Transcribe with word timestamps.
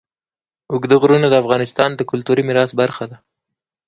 اوږده 0.71 0.95
غرونه 1.01 1.27
د 1.29 1.35
افغانستان 1.43 1.89
د 1.95 2.01
کلتوري 2.11 2.43
میراث 2.47 2.71
برخه 2.81 3.03
ده. 3.11 3.17